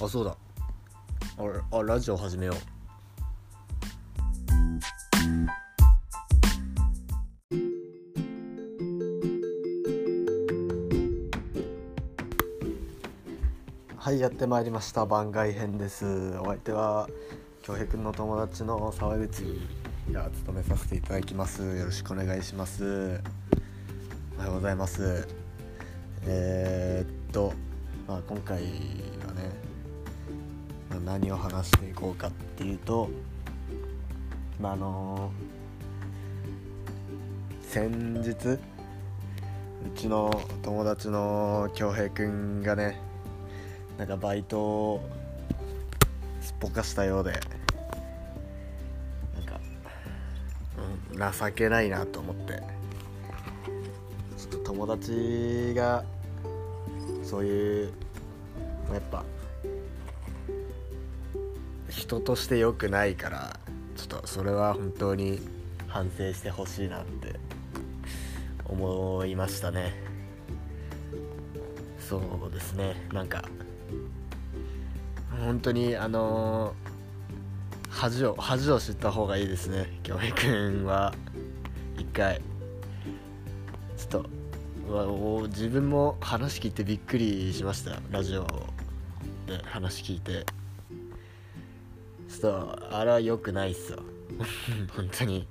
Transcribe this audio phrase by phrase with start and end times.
[0.00, 0.36] あそうだ。
[1.38, 2.56] ああラジオ始めよう。
[13.96, 15.04] はいやってまいりました。
[15.04, 16.38] 番外編です。
[16.38, 17.08] お相手は
[17.62, 19.44] 恭平くんの友達の沢口。
[20.12, 21.62] が務めさせていただきます。
[21.76, 23.20] よろしくお願いします。
[24.36, 25.28] おはようございます。
[26.24, 27.52] えー、っと、
[28.06, 28.62] まあ、今回
[30.98, 33.08] あ、何を話していこうかっていうと
[34.60, 35.30] まああの
[37.62, 38.60] 先日う
[39.94, 40.30] ちの
[40.62, 43.00] 友達の恭平くんがね
[43.96, 45.08] なんかバイトを
[46.40, 47.38] すっぽかしたようでな
[49.40, 49.60] んか、
[51.12, 52.62] うん、情けないなと思って
[54.36, 56.04] ちょっと友達が
[57.22, 57.92] そういう
[58.92, 59.24] やっぱ
[62.08, 63.60] 人として良くないから
[63.94, 65.40] ちょっとそれは本当に
[65.88, 67.38] 反省してほしいなって
[68.66, 69.92] 思いましたね。
[72.00, 72.96] そうですね。
[73.12, 73.44] なんか
[75.44, 80.00] 本当にあのー、恥を恥を知った方がいいですね。
[80.02, 81.12] 京平君は。
[81.98, 82.40] 一回。
[83.98, 88.00] ちょっと自分も話聞いてびっくりしました。
[88.10, 88.46] ラジオ
[89.46, 90.46] で話聞いて。
[92.38, 93.98] ちょっとあれは良くないっすよ
[94.94, 95.48] 本当に。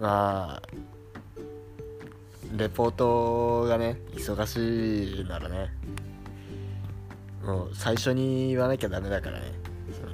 [0.00, 0.62] まあ
[2.56, 5.72] レポートがね忙しいならね
[7.44, 9.52] もう最初に言わなきゃダメだからね。
[9.92, 10.12] その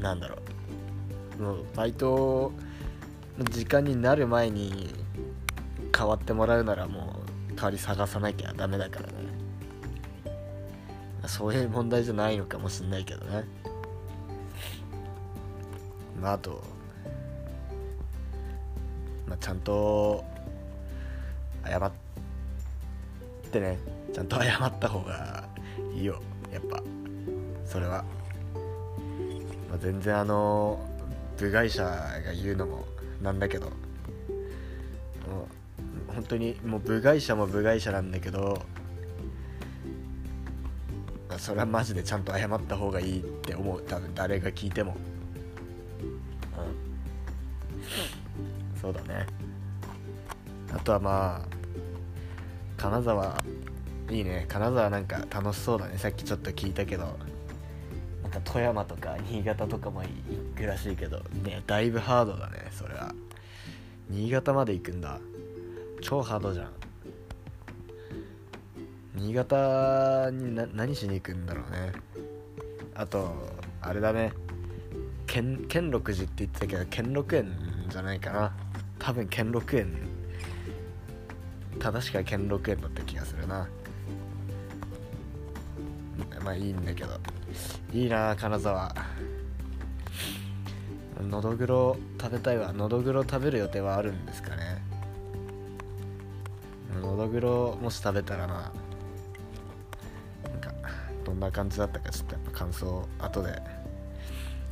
[0.00, 0.38] なんだろ
[1.40, 1.42] う。
[1.42, 2.52] もうバイト
[3.36, 4.94] の時間になる前に
[5.96, 7.20] 変わってもらうならも
[7.50, 9.49] う代わり探さなきゃダメだからね
[11.26, 13.44] そういう問題じゃないのかもしんないけどね。
[16.20, 16.62] まああと
[19.26, 20.24] まあちゃんと
[21.64, 21.92] 謝っ
[23.50, 23.78] てね。
[24.12, 25.44] ちゃんと謝った方が
[25.94, 26.20] いいよ。
[26.52, 26.82] やっぱ。
[27.64, 28.04] それは、
[29.68, 30.80] まあ、全然あの
[31.38, 32.84] 部外者が言うのも
[33.22, 33.66] なんだけど。
[33.66, 33.72] も
[36.10, 38.62] う本当にもう部外者も部外者なんだけど。
[41.40, 43.82] それはマジでちゃんと謝った方がいいって思う。
[43.82, 44.94] 多分誰が聞いても。
[45.94, 45.96] う
[48.76, 48.78] ん。
[48.78, 49.26] そうだね。
[50.70, 51.48] あとはまあ
[52.76, 53.42] 金沢
[54.10, 54.44] いいね。
[54.48, 55.96] 金沢なんか楽しそうだね。
[55.96, 57.04] さっきちょっと聞いたけど。
[58.22, 60.10] なんか富山とか新潟とかも行
[60.54, 61.20] くらしいけど。
[61.42, 63.14] ねだいぶハードだねそれは。
[64.10, 65.18] 新潟まで行くんだ。
[66.02, 66.79] 超ハードじゃん
[69.20, 71.92] 新潟に何しに行くんだろうね。
[72.94, 73.34] あと
[73.82, 74.32] あれだね。
[75.26, 77.52] 兼兼六寺って言ってたけど兼六園
[77.90, 78.56] じゃないかな。
[78.98, 80.08] 多分兼六園。
[81.78, 83.68] 正しくは兼六園だった気がするな。
[86.42, 87.10] まあいいんだけど。
[87.92, 88.94] いいな金沢。
[91.20, 92.72] のどぐろ食べたいわ。
[92.72, 94.82] のどぐろ食べる予定はあるんですかね。
[97.02, 98.72] のどぐろもし食べたらな。
[101.24, 103.60] どんな感じだったかちょっとやっぱ感想を後で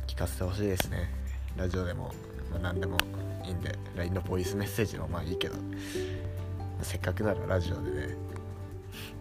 [0.07, 1.09] 聞かせてほしいですね。
[1.55, 2.13] ラジオでも、
[2.51, 2.97] まあ、何でも
[3.45, 5.55] いいんで LINE のボイスメッセージもまあいいけど
[6.81, 8.15] せっかくならラジオでね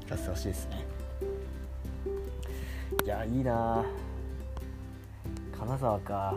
[0.06, 0.86] 聞かせてほしいですね。
[3.04, 3.84] いやいいな。
[5.58, 6.34] 金沢か。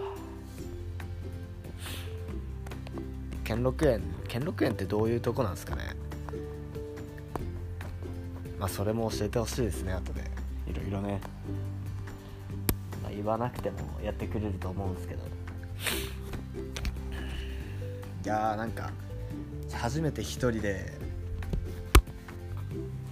[3.44, 5.96] 兼六園兼六園ってどういうとこなんですかね。
[8.58, 10.31] まあそれも教えてほしいですね後で。
[10.72, 11.20] いろいろね、
[13.04, 15.22] まあ、言わなくてもやってくれると思うんですけど。
[18.24, 18.92] いやーなんか
[19.74, 20.94] 初めて一人で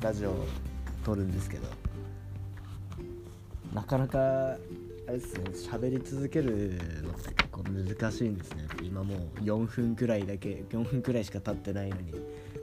[0.01, 0.45] ラジオを
[1.03, 1.67] 撮るんですけど。
[3.73, 4.57] なかなかあ
[5.12, 8.67] れですね喋り続けるのって結構難しいんですね。
[8.81, 12.13] 今もう4分くらいだけ4分くらいしか経ってないのに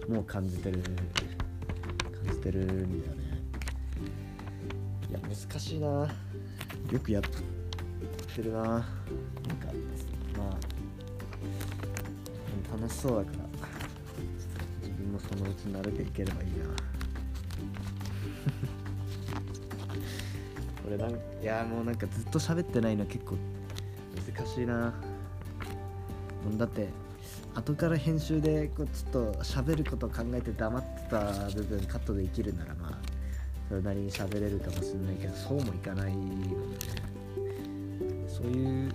[0.09, 0.83] もう感じてる
[2.25, 3.26] 感じてるんだよね
[5.37, 5.87] 難しいな。
[5.87, 6.09] よ
[7.03, 8.63] くやってるな。
[8.63, 8.87] なんか
[10.37, 10.57] まあ
[12.77, 13.45] 楽しそうだから
[14.83, 16.57] 自分もそのうち慣れていければいいな。
[20.83, 23.37] これなんいやもうなんかずっと喋ってないの結構
[24.35, 24.95] 難しいな。
[26.57, 26.89] だって
[27.55, 32.86] 後から編集でこうちょっと喋ることを考えて黙ってた部分カットできるならまあ
[33.69, 36.47] それなりに喋れるかもしれないけどそうもいかないもんね
[38.29, 38.93] そういうな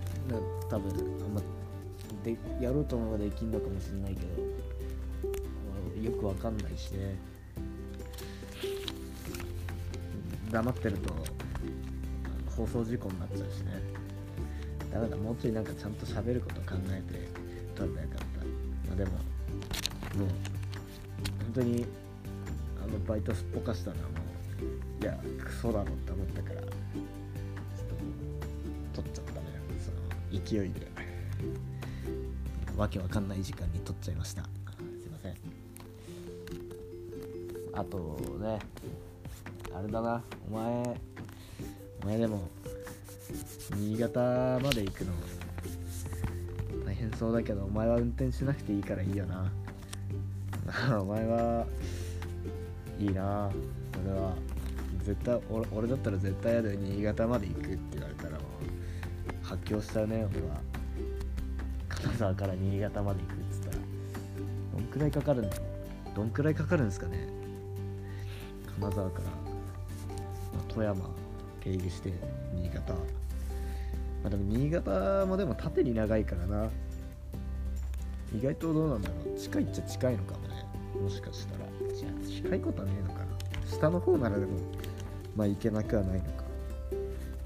[0.69, 0.91] 多分
[1.23, 1.41] あんま
[2.23, 4.21] でやろうと思えばできんのかもしれないけ
[6.01, 7.15] ど、よくわかんないしね。
[10.51, 11.13] 黙ってると
[12.56, 13.81] 放送事故になっちゃうしね。
[14.94, 17.27] だからもうちょいなんかちゃんと喋ること考えて
[17.75, 18.45] 撮ればよかった
[18.89, 19.21] まあでももう
[21.45, 21.85] 本当に
[22.83, 24.20] あのバイトすっぽかしたのはもう
[25.02, 28.02] いやクソだろって思ったからちょっとも
[28.92, 29.42] う撮っちゃったね
[29.80, 30.92] その勢いで。
[32.78, 34.44] わけわかんない時間に撮っちゃいました。
[34.44, 34.48] す
[35.08, 35.36] いません。
[37.74, 37.98] あと
[38.40, 38.60] ね
[39.74, 41.00] あれだなお前
[42.04, 42.50] お前でも
[43.75, 45.14] 新潟まで行くの
[46.86, 49.52] 大変そうだけどお前は運転しなくていいからいいよな。
[51.00, 51.68] お前は
[53.01, 53.50] いいな。
[53.94, 54.36] それは。
[55.03, 58.42] 絶対俺俺だったら絶対嫌で新潟まで行くって言われたらもう。
[59.44, 60.62] 発狂したね俺は。
[61.89, 63.77] 金沢から新潟まで行くっつったら。
[64.74, 65.50] どんくらいかかるん
[66.15, 67.27] どんくらいかかるんですかね。
[68.80, 69.31] 金沢から、ま
[70.59, 71.09] あ富山
[71.62, 72.13] 経由して
[72.54, 72.94] 新潟。
[72.94, 73.00] ま
[74.25, 76.69] あでも新潟もでも縦に長いからな。
[78.38, 79.38] 意外とどうなんだろう。
[79.39, 80.50] 近いっちゃ近いのかも
[81.01, 81.65] もしかしたら。
[81.95, 83.19] じゃあ近いことはねえのか。
[83.19, 83.25] な
[83.68, 84.57] 下の方ならでも
[85.36, 86.44] まあ行けなくはないのか。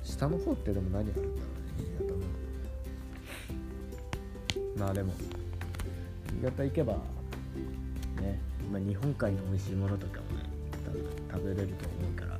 [0.04, 1.36] 下の方ってでも何あるんだろうね
[1.80, 2.20] 新潟の。
[4.78, 5.14] まあでも
[6.34, 6.94] 新潟行けば
[8.22, 8.40] ね、
[8.72, 10.44] まあ、日本海の美味しいものとかもね
[10.86, 12.38] 多分食べれると思うから。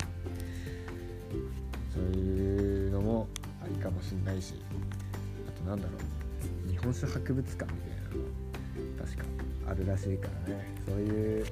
[1.94, 3.28] そういうのも
[3.64, 4.56] ありかもしんないし。
[5.48, 5.94] あとなんだろ
[6.68, 6.70] う。
[6.70, 8.16] 日本酒博物館みたいなの。
[9.06, 9.24] 確か。
[9.70, 10.76] あるらしいからね。
[10.86, 11.46] そういう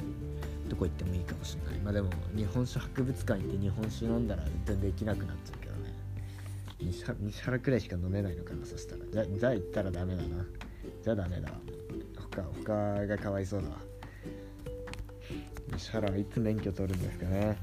[0.70, 1.78] とこ行ってもいいかもしんない。
[1.80, 5.94] まあでも日本酒博物館行って日本酒飲んだら運転できなくなっちゃうけどね。
[6.80, 9.06] 西原くらいしか飲めないのかなそしたら。
[9.12, 10.46] じゃじゃあ行ったらダメだな。
[11.04, 11.50] じゃあダメだ。
[12.32, 13.78] 他他がかわいそうだわ。
[15.74, 17.58] 西原はいつ免許取るんですかね。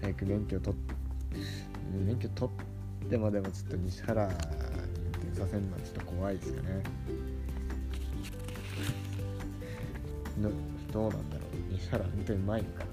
[0.00, 0.80] 早く免許取っ
[2.06, 2.52] 免許取
[3.06, 4.38] ってもでもちょっと西原に運
[5.30, 6.82] 転させるのはちょっと怖いですよね。
[10.40, 10.50] の
[10.92, 11.72] どうなんだろう。
[11.72, 12.86] 西原運転うまいのかな。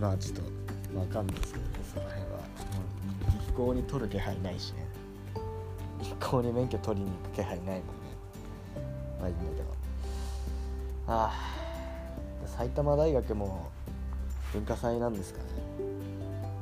[0.00, 0.42] まあちょっと
[0.98, 2.28] わかんないですけどねその辺は。
[2.28, 2.40] もう
[3.48, 4.86] 一向に取る気配ないしね。
[6.02, 7.82] 一向に免許取りに行く気配ないもんね。
[9.18, 9.68] まあいいんだけど。
[11.08, 11.56] ああ。
[12.46, 13.70] 埼玉大学も
[14.52, 15.44] 文化祭なんですかね。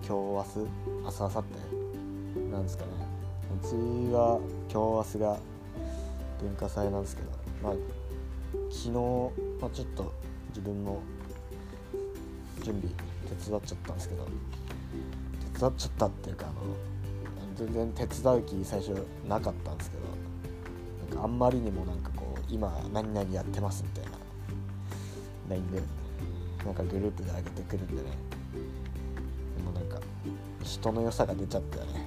[0.06, 0.58] 今日明日
[1.04, 2.90] 明日明後日なんですかね。
[3.62, 3.68] うち
[4.12, 4.40] は
[4.72, 5.38] 今日明日が
[6.44, 7.31] 文化祭なんですけど
[7.62, 7.73] まあ
[8.70, 8.91] 昨日、
[9.61, 10.12] まあ、ちょっと
[10.49, 11.00] 自分も
[12.62, 12.94] 準備
[13.43, 14.26] 手伝っちゃったんですけど
[15.55, 16.55] 手伝っちゃったっていうかあの
[17.56, 18.91] 全然手伝う気最初
[19.26, 20.02] なかったんですけど
[21.11, 24.19] なんかあんまりにもなんかこう今何々やってますみたいな
[25.49, 25.82] LINE で
[26.64, 28.02] なんかグループで上げてくるんでね
[29.56, 29.99] でもなんか
[30.62, 32.06] 人の良さが出ちゃったよね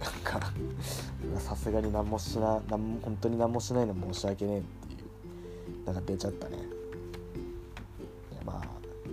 [0.00, 0.52] なんか
[1.38, 4.96] さすがに何もしな何も本当に何もしないの申し訳ねえってい
[5.82, 6.56] うなんか出ちゃったね。
[6.56, 8.64] いやまあ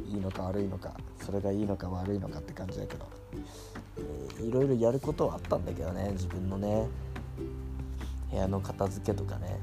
[0.08, 0.94] いいのか悪いのか
[1.24, 3.06] それがいいのか悪いのかって感じだけど、
[3.98, 6.88] えーいろいろやることはあったんだけどね自分のね
[8.30, 9.60] 部屋の片付けとかね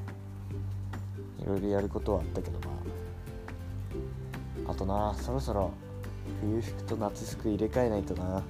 [1.39, 2.75] いろいろやることはあったけどま
[4.69, 5.71] ああとなそろそろ
[6.41, 8.43] 冬服と夏服入れ替えないとなっ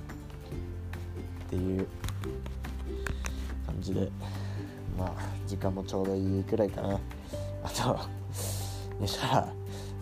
[1.51, 1.87] ていう
[3.75, 4.11] 感じで
[4.97, 5.13] まあ
[5.47, 7.01] 時間もちょうどいいくらいかな。
[7.65, 7.99] あと
[9.01, 9.43] 西原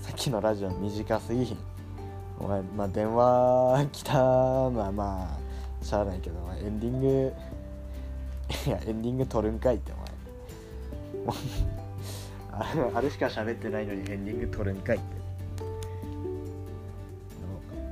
[0.01, 1.59] さっきのラジオ短すぎひん。
[2.39, 5.39] お前まあ電話来たのはま
[5.81, 7.33] あしゃあないけどエンディング
[8.67, 10.13] いやエンディング撮るんかいってお前。
[12.55, 15.07] あれあれしか喋ってないのにエンディング撮るんかいって。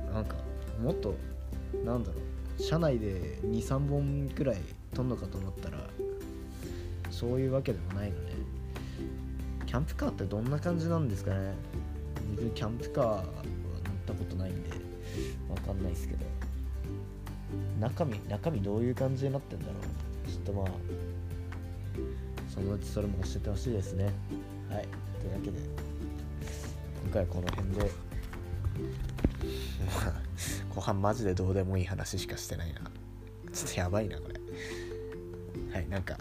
[0.05, 0.35] ななんか
[0.83, 1.15] もっと
[1.83, 4.57] なんだろう車内で23本くらい
[4.93, 5.77] 撮んのかと思ったら
[7.09, 8.31] そういうわけでもないのね。
[9.65, 11.53] キャンプカーってどんな感じなんですかね。
[12.35, 13.25] 別にキャンプカーは乗っ
[14.05, 14.69] たことないんで
[15.49, 16.25] わかんないですけど。
[17.79, 19.73] 中身中身どういう感じになってんだろ
[20.27, 20.31] う。
[20.31, 20.67] ちょっとまあ
[22.47, 24.05] そのうちそれも教えてほしいですね。
[24.69, 24.87] はい。
[25.19, 25.57] というわけで
[27.03, 27.91] 今回はこの辺で。
[30.73, 32.81] 後半マジでどうでもいい話しかしてないな。
[33.53, 34.39] ちょっとやばいなこれ。
[35.73, 36.17] はいなんか、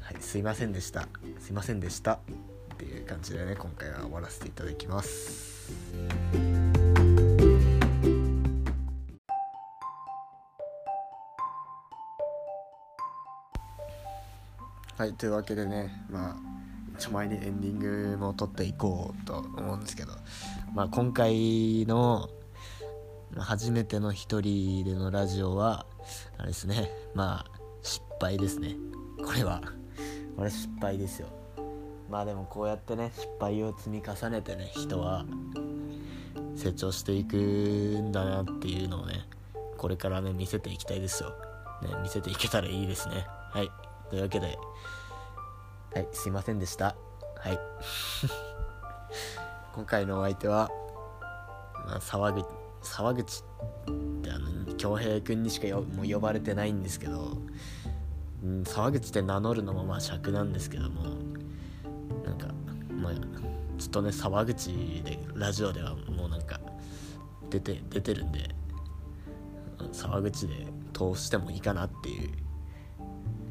[0.00, 1.08] はい、すいませんでした。
[1.40, 2.14] すいませんでした。
[2.14, 2.18] っ
[2.76, 5.72] ていう感じでね今回は終わらせていただきます。
[14.96, 16.36] はいというわけでねまあ
[16.96, 20.12] 一応前にエンディングも撮っていこうと思うんですけど、
[20.72, 22.28] まあ、今回の
[23.38, 25.86] 初めての一人でのラジオは
[26.38, 26.90] あれですね。
[27.14, 28.76] まあ失敗ですね。
[29.24, 29.60] これは。
[30.36, 31.28] これ失敗ですよ。
[32.10, 35.24] まあでもこうやってね失敗を積み重ねてね人は
[36.54, 39.26] 成長していくんだなっていうのをね
[39.78, 41.30] これからね見せていきたいですよ、
[41.82, 43.26] ね、見せていけたらいいですね。
[43.50, 43.70] はい。
[44.10, 44.58] というわけで。
[45.94, 46.96] はいすいませんでした。
[47.36, 47.58] はい。
[49.74, 50.68] 今回のお相手は、
[51.86, 52.63] まあ、沢口。
[52.84, 57.38] 沢口ってあの恭平君にしかもう呼ばれてないんですけど、
[58.42, 61.02] うん、沢口って名乗るのもまあ尺なんですけども
[62.24, 62.48] なんか
[62.90, 63.12] まあ
[63.78, 66.60] ずっとね沢口でラジオではもうなんか
[67.50, 68.48] 出て出てるんで
[69.92, 72.30] 沢口で通してもいいかなっていう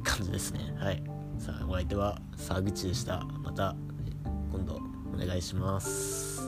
[0.03, 0.75] 感じですね。
[0.77, 1.03] はい。
[1.39, 3.23] さあお相手は沢口でした。
[3.43, 3.75] また
[4.51, 4.79] 今度
[5.13, 6.41] お願いします。